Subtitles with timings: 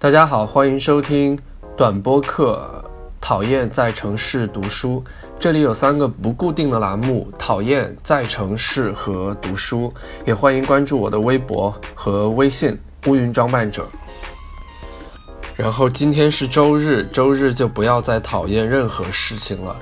[0.00, 1.36] 大家好，欢迎收听
[1.76, 2.84] 短播客。
[3.20, 5.02] 讨厌在城市读书，
[5.40, 9.92] 这里有三个不固定的栏目：讨厌在城市和读书。
[10.24, 13.84] 也欢迎关注我的微博和微信乌云装扮者。
[15.56, 19.76] 然后今天是周日，周日就不要再讨厌任何事情了。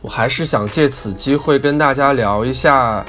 [0.00, 3.06] 我还是想借此机会跟大家聊一下，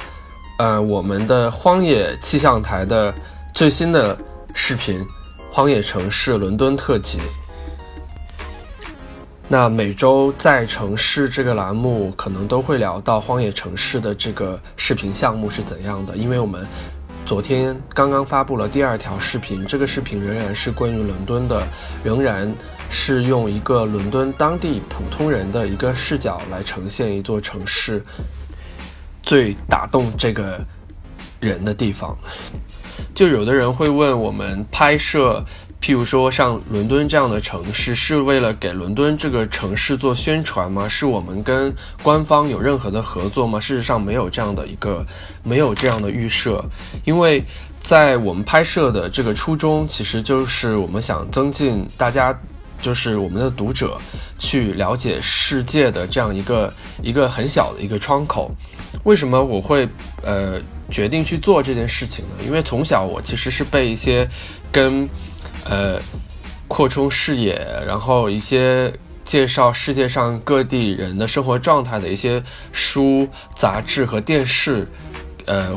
[0.60, 3.12] 呃，我们的荒野气象台的
[3.52, 4.16] 最新的
[4.54, 5.00] 视频
[5.54, 7.18] 《荒野城市伦敦特辑》。
[9.46, 16.66] 那每周在城市这个栏目可能都会聊到荒野城市的这个视频项目是怎样的，因为我们
[17.24, 21.64] 昨天刚刚发布了第二条视频，这个视频仍然是关于伦敦的，
[22.02, 22.52] 仍然
[22.90, 28.04] 是用一个伦敦当地普通人的一个视角来呈现一座城市
[29.22, 30.60] 最打动这个
[31.38, 32.18] 人的地方。
[33.14, 35.44] 就有的人会问我们拍摄。
[35.80, 40.88] 譬如说，像伦敦这样的城市，是为了给伦敦这个城市做宣传吗？
[40.88, 41.70] 是我们跟
[42.02, 43.60] 官方有任何的合作吗？
[43.60, 45.04] 事实上，没有这样的一个，
[45.42, 46.64] 没有这样的预设，
[47.04, 47.44] 因为
[47.80, 52.34] 在我们拍摄的这个初衷，其实就是我们想增进大家，
[52.80, 53.98] 就是我们的读者
[54.38, 58.50] 去了解世界的这样一个一个很小的一个窗口。
[59.02, 59.86] 为什么我会
[60.22, 60.58] 呃
[60.90, 62.34] 决定去做这件事情呢？
[62.44, 64.28] 因为从小我其实是被一些
[64.70, 65.08] 跟
[65.64, 65.98] 呃，
[66.68, 68.92] 扩充视野，然后一些
[69.24, 74.86] 介绍世界上各地人的生活状态的一些书、杂志和电视，
[75.46, 75.70] 呃，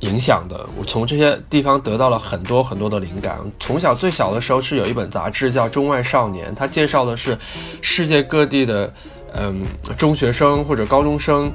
[0.00, 0.68] 影响的。
[0.76, 3.38] 我从这些地方得到了很多很多的灵感。
[3.60, 7.38] 从小最小的时候是有一本杂志叫《中外少年》，它介绍的是
[7.80, 8.92] 世界各地的
[9.34, 9.64] 嗯
[9.96, 11.52] 中学生或者高中生。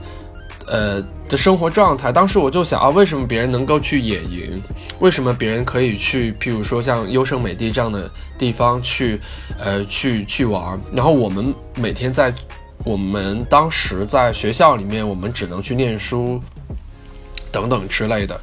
[0.68, 4.62] 呃的生活状态，当时我就想啊，为什么别人能够去野营？
[5.00, 9.20] 为什么别人可以去，譬如说像优胜美地这样的地方去，
[9.60, 10.80] 呃，去去玩？
[10.94, 12.34] 然后我们每天在
[12.84, 16.42] 我们当时在学校里面，我们只能去念书，
[17.52, 18.40] 等等之类的。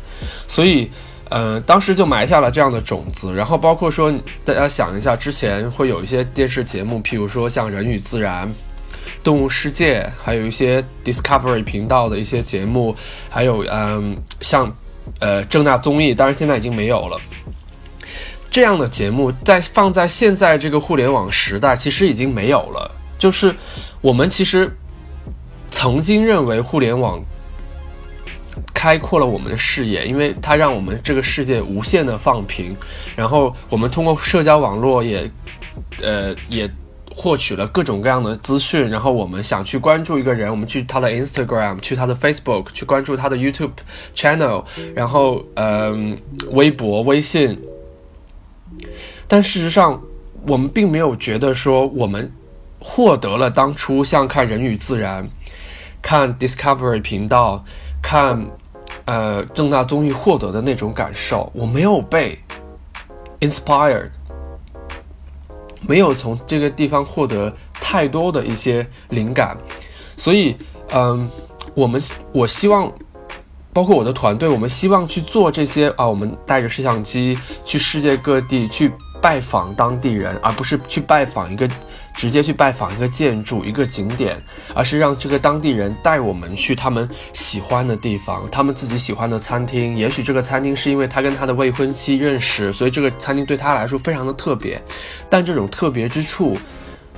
[0.47, 0.91] 所以，
[1.30, 3.32] 呃，当时就埋下了这样的种子。
[3.34, 4.12] 然后包括说，
[4.44, 8.48] 大家想一下，之前会有一些电视节目，譬如说像《人与自然》。
[9.22, 12.94] 动物世界，还有一些 Discovery 频道的一些节目，
[13.28, 14.71] 还有嗯，像
[15.21, 17.16] 呃正大综艺，当然现在已经没有了。
[18.50, 22.91] 这样的节目在放在现在这个互联网时代，其实已经没有了。
[23.19, 23.55] 就是
[24.00, 24.71] 我们其实
[25.71, 27.22] 曾经认为互联网
[28.75, 32.77] 开阔了我们的视野，因为它让我们这个世界无限的放平，
[33.15, 35.31] 然后我们通过社交网络也
[36.03, 36.69] 呃也。
[37.14, 43.72] 获取了各种各样的资讯，然后我们想去关注一个人，我们去他的 Instagram，去他的 Facebook，去关注他的 YouTube
[44.14, 44.64] channel，
[44.94, 46.18] 然后嗯，
[46.52, 47.60] 微博、微信。
[49.28, 50.02] 但事实上，
[50.48, 52.32] 我们并没有觉得说我们
[52.78, 55.24] 获得了当初像看《人与自然》、
[56.00, 57.62] 看 Discovery 频道、
[58.02, 58.46] 看
[59.04, 62.38] 呃正大综艺获得的那种感受，我没有被
[63.40, 64.10] inspired。
[65.87, 69.56] 没有从这个地方获得太多的一些灵感，
[70.16, 70.56] 所以，
[70.93, 71.28] 嗯，
[71.75, 72.00] 我们
[72.32, 72.93] 我希望，
[73.72, 78.92] 包括我的团队，我们希望去做这些啊，我们带着摄像机去世界各地去
[79.22, 81.66] 拜访当地人，而不是去拜访一个。
[82.15, 84.37] 直接去拜访一个建筑、一个景点，
[84.75, 89.97] 而是让这个当地人带我们去他们喜欢的地方，他们自己喜欢的餐厅。
[89.97, 94.78] 也许这个餐厅是因为他跟他的未婚妻认识，所以这个餐厅对他来说非常的特别。
[95.31, 96.59] 但这种特别之处，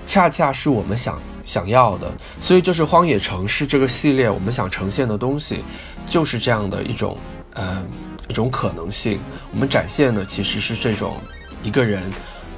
[0.07, 2.09] 恰恰是我们想想要的。
[2.41, 5.65] 所以，就是《荒野城市》这个系列我们想呈现的东西，
[6.09, 7.19] 就是这样的一种
[7.55, 7.83] 呃
[8.29, 9.19] 一种可能性。
[9.53, 11.17] 我们展现的其实是这种
[11.65, 12.01] 一个人。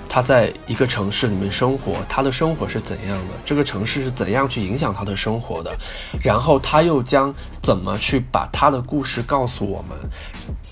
[0.08, 3.34] 他在一个城市里面生活，他的生活是怎样的？
[3.44, 5.76] 这个城市是怎样去影响他的生活的？
[6.22, 9.98] 然后他又将怎么去把他的故事告诉我们，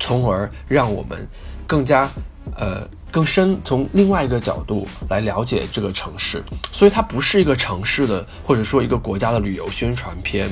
[0.01, 1.29] 从而让我们
[1.67, 2.09] 更加
[2.57, 6.43] 呃更深从另外一个角度来了解这个城市。
[6.73, 10.49] 所以它不是一个城市的或者说一个国家的旅游宣传片，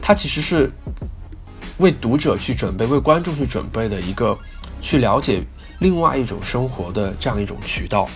[0.00, 0.72] 它其实是
[1.76, 4.38] 为读者去准备、为观众去准备的一个
[4.80, 5.44] 去了解。
[5.80, 8.08] 另外一种生活的这样一种渠道，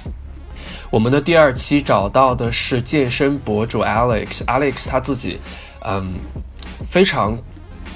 [0.91, 5.39] 我们的第二期找到的是健身博主 Alex，Alex 他自己，
[5.85, 6.15] 嗯，
[6.89, 7.37] 非常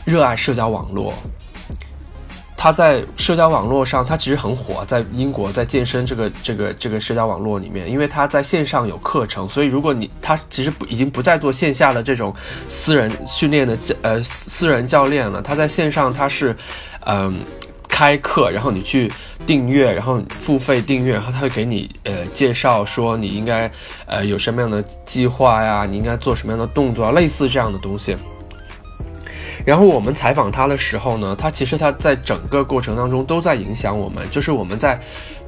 [0.05, 1.15] 热爱社交网络。
[2.57, 12.33] 他在社交网络上，他其实很火，在英国，在健身这个这个这个社交网络里面，因为他在线上有课程，所以如果你他其实不已经不再做线下的这种
[12.69, 16.57] 私人训练的呃私人教练了，他在线上他是，
[17.07, 17.33] 嗯。
[18.03, 19.09] 开课，然后你去
[19.47, 23.71] 订阅，然后付费订阅，然后他会给你呃介绍说你应该
[24.07, 28.17] 呃有什么样的计划呀，你应该做什么样的动作，类似这样的东西。
[29.65, 35.01] 然后我们采访他的时候呢，他其实他在整个过程当中都在影响我们，就是我们在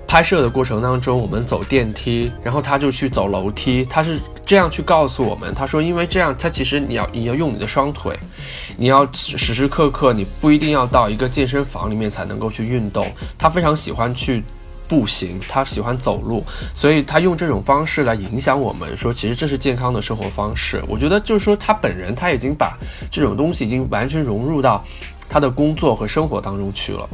[0.07, 8.19] 拍摄的过程当中，我们走电梯，然后他就去走楼梯，他是这样去告诉我们，他说因为这样，他其实你要你要用你的双腿，
[8.77, 14.43] 你要时时刻刻你不一定要到一个健身房里面才能够去运动，他非常喜欢去。
[14.87, 20.85] 步行，他喜欢走路，所以他用这种方式来影响我们，说其实这是健康的生活方式。
[20.87, 22.79] 我觉得就是说他本人他已经把
[23.11, 24.85] 这种东西已经完全融入到
[25.27, 27.09] 他的工作和生活当中去了。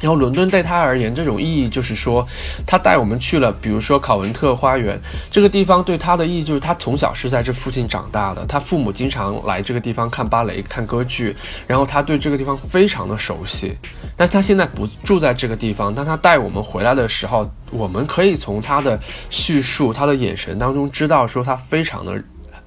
[0.00, 2.26] 然后伦敦对他而言，这种意义就是说，
[2.66, 5.00] 他带我们去了，比如说考文特花园
[5.30, 11.34] 这个地方，对他的意义就是他从小是在这附近长大的，他父母经常来这个地方看芭蕾、看歌剧，
[11.66, 13.76] 然后他对这个地方非常的熟悉。
[14.16, 18.98] 但他现在不住在这个地方，当他带我们回来的时候，我们可以从他的
[19.30, 22.22] 叙述、他的眼神当中知道，说他非常的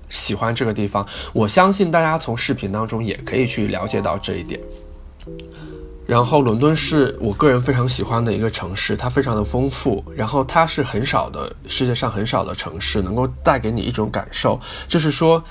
[0.10, 1.08] 喜欢这个地方。
[1.34, 4.60] 我相信大家从视频当中也可以去了解到这一点。
[6.10, 10.04] 然后，伦敦是我个人非常喜欢的一个城市，它非常的丰富。
[10.16, 15.44] 然后，它是很少的世界上很少的城市能够带给你一种感受，就是说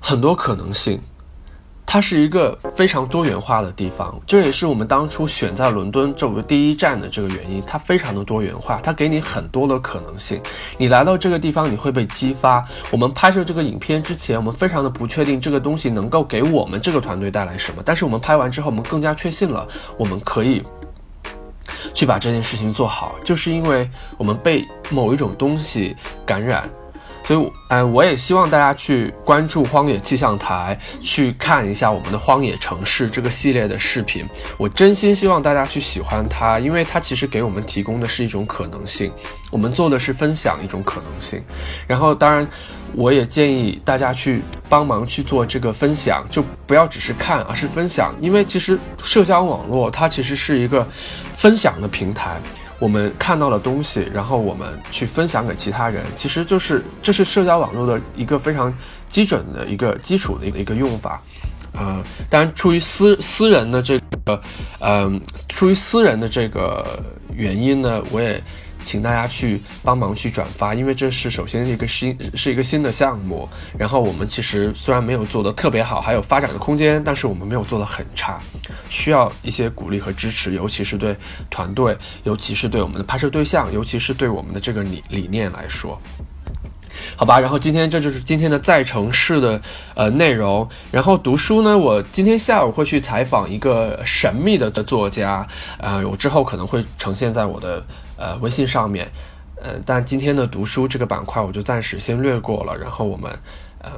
[0.00, 1.00] 很多可能性。
[1.94, 7.62] 它是一个非常多元化的地方，这也是我们当初选在伦敦作为第一站的这个原因。
[7.64, 10.42] 它非常的多元化，它给你很多的可能性。
[10.76, 12.66] 你来到这个地方，你会被激发。
[12.90, 17.80] 我们拍摄这个影片之前，我们非常的不确定这个东西能够给我们这个团队带来什么。
[17.84, 19.64] 但是我们拍完之后，我们更加确信了，
[19.96, 20.64] 我们可以
[21.94, 25.94] 去把这件事情做好，就是因为我们被某一种东西
[26.26, 26.68] 感染。
[27.26, 34.26] 所以，嗯，我也希望大家去关注荒野气象台，去看一下我们的荒野城市这个系列的视频。
[34.58, 39.10] 我真心希望大家去喜欢它，因为它其实给我们提供的是一种可能性。
[39.50, 41.42] 我们做的是分享一种可能性。
[41.86, 42.46] 然后，当然，
[42.92, 48.14] 我也建议大家去帮忙去做这个分享，就不要只是看，而是分享。
[48.20, 50.86] 因为其实社交网络它其实是一个
[51.34, 52.36] 分享的平台。
[52.78, 58.72] 我们看到了东西，然后我们去分享给其他人，其实就是这是社交网络的一个非常
[59.08, 61.22] 基准的一个基础的一个一个用法。
[61.72, 64.40] 呃，当然出于私私人的这个，
[64.80, 68.42] 嗯，出于私人的这个原因呢，我也。
[68.84, 73.48] 请大家去帮忙去转发，因为这是首先一个新是一个新的项目。
[73.76, 78.38] 然后我们其实虽然没有做的特别好，还有发展的空间，但是我们没有做的很差，
[78.88, 81.16] 需要一些鼓励和支持，尤其是对
[81.50, 86.00] 团队，尤其是对我们的拍摄对象，尤其是对我们的这个理理念来说。
[87.16, 89.60] 好吧，然后今天这就是今天的在城市的
[89.94, 90.68] 呃内容。
[90.90, 95.46] 然后读书呢，我今天下午会去采访一个神秘的的作家，
[95.78, 97.84] 呃，我之后可能会呈现在我的
[98.16, 99.10] 呃微信上面，
[99.62, 102.76] 呃，但今天的读书这个板块我就暂时先略过了。
[102.76, 103.30] 然后我们
[103.82, 103.90] 嗯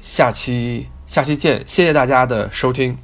[0.00, 2.96] 下期下期见，谢谢大家的收听。